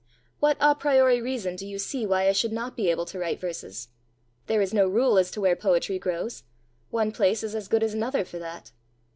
[0.39, 3.39] What a priori reason do you see why I should not be able to write
[3.39, 3.89] verses?
[4.47, 6.41] There is no rule as to where poetry grows:
[6.89, 8.71] one place is as good as another for that!"